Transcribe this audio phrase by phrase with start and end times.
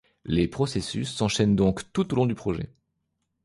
[0.25, 2.71] Les processus s’enchaînent donc tout au long du projet.